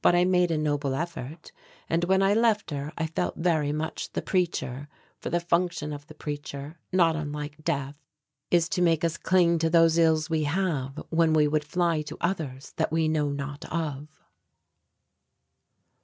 [0.00, 1.52] But I made a noble effort
[1.86, 6.06] and when I left her I felt very much the preacher, for the function of
[6.06, 7.94] the preacher, not unlike death,
[8.50, 12.16] is to make us cling to those ills we have when we would fly to
[12.22, 14.08] others that we know not of.